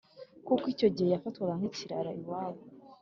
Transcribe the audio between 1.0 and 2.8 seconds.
yafatwaga nkikirara iwabo